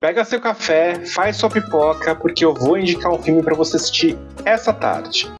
[0.00, 4.16] Pega seu café, faz sua pipoca, porque eu vou indicar um filme para você assistir
[4.44, 5.30] essa tarde.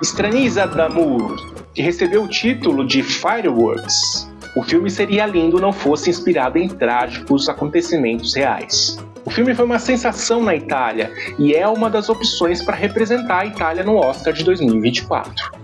[0.00, 1.36] Estraniza d'Amour,
[1.74, 4.26] que recebeu o título de Fireworks.
[4.56, 8.96] O filme seria lindo não fosse inspirado em trágicos acontecimentos reais.
[9.24, 13.46] O filme foi uma sensação na Itália e é uma das opções para representar a
[13.46, 15.59] Itália no Oscar de 2024.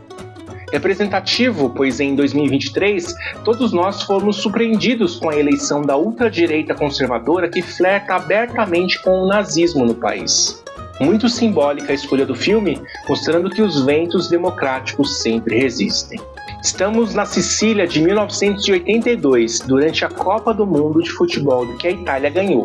[0.77, 7.63] Representativo, pois em 2023 todos nós fomos surpreendidos com a eleição da ultradireita conservadora que
[7.63, 10.63] flerta abertamente com o nazismo no país.
[11.01, 16.21] Muito simbólica a escolha do filme, mostrando que os ventos democráticos sempre resistem.
[16.67, 22.29] Estamos na Sicília de 1982, durante a Copa do Mundo de Futebol que a Itália
[22.29, 22.65] ganhou.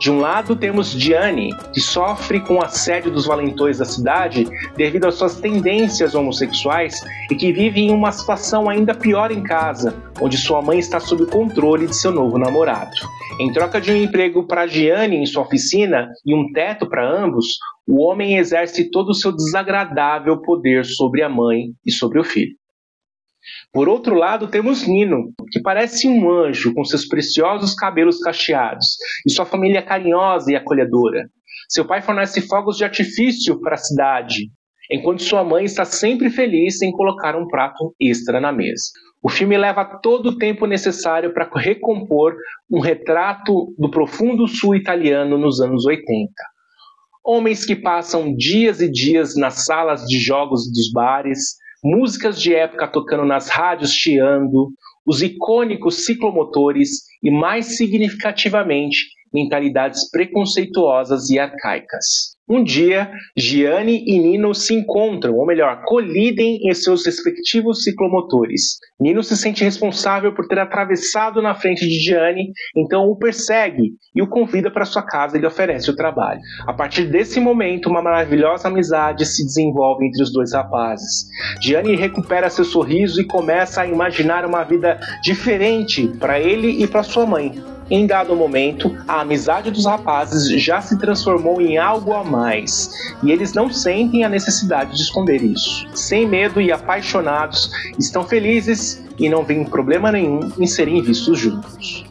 [0.00, 5.04] De um lado temos Gianni, que sofre com o assédio dos valentões da cidade devido
[5.04, 10.38] às suas tendências homossexuais e que vive em uma situação ainda pior em casa, onde
[10.38, 12.96] sua mãe está sob o controle de seu novo namorado.
[13.38, 17.58] Em troca de um emprego para Gianni em sua oficina e um teto para ambos,
[17.86, 22.61] o homem exerce todo o seu desagradável poder sobre a mãe e sobre o filho.
[23.72, 29.30] Por outro lado, temos Nino, que parece um anjo com seus preciosos cabelos cacheados e
[29.30, 31.28] sua família carinhosa e acolhedora.
[31.68, 34.50] Seu pai fornece fogos de artifício para a cidade,
[34.90, 38.84] enquanto sua mãe está sempre feliz em colocar um prato extra na mesa.
[39.22, 42.34] O filme leva todo o tempo necessário para recompor
[42.70, 46.32] um retrato do profundo sul italiano nos anos 80.
[47.24, 52.86] Homens que passam dias e dias nas salas de jogos dos bares, músicas de época
[52.86, 54.72] tocando nas rádios chiando,
[55.04, 62.31] os icônicos ciclomotores e, mais significativamente, mentalidades preconceituosas e arcaicas.
[62.52, 68.76] Um dia, Gianni e Nino se encontram, ou melhor, colidem em seus respectivos ciclomotores.
[69.00, 74.20] Nino se sente responsável por ter atravessado na frente de Gianni, então o persegue e
[74.20, 76.40] o convida para sua casa e lhe oferece o trabalho.
[76.66, 81.24] A partir desse momento, uma maravilhosa amizade se desenvolve entre os dois rapazes.
[81.58, 87.02] Gianni recupera seu sorriso e começa a imaginar uma vida diferente para ele e para
[87.02, 87.54] sua mãe.
[87.92, 92.90] Em dado momento, a amizade dos rapazes já se transformou em algo a mais,
[93.22, 95.86] e eles não sentem a necessidade de esconder isso.
[95.94, 102.06] Sem medo e apaixonados, estão felizes e não veem problema nenhum em serem vistos juntos.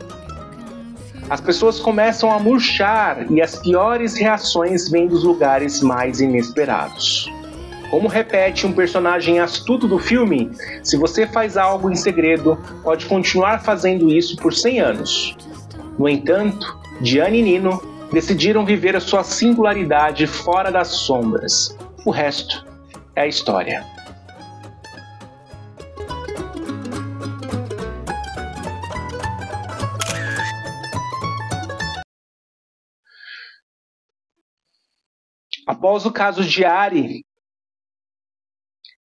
[1.27, 7.27] As pessoas começam a murchar e as piores reações vêm dos lugares mais inesperados.
[7.89, 10.51] Como repete um personagem astuto do filme,
[10.83, 15.35] se você faz algo em segredo, pode continuar fazendo isso por 100 anos.
[15.97, 17.81] No entanto, Gianni e Nino
[18.11, 21.77] decidiram viver a sua singularidade fora das sombras.
[22.05, 22.65] O resto
[23.15, 23.85] é a história.
[35.67, 37.25] Após o caso de Ari,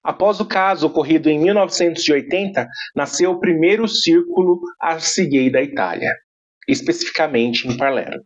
[0.03, 2.65] Após o caso ocorrido em 1980,
[2.95, 6.13] nasceu o primeiro círculo arcigay da Itália
[6.67, 8.25] especificamente em Palermo.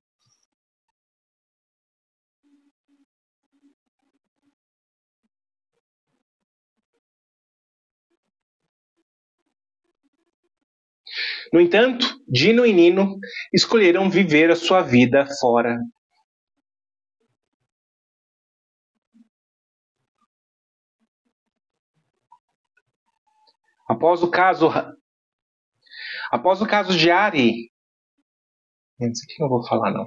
[11.53, 13.19] No entanto, Dino e Nino
[13.53, 15.77] escolheram viver a sua vida fora.
[23.87, 24.69] Após o caso
[26.31, 27.70] Após o caso de Ari,
[29.09, 30.05] isso aqui não vou falar não.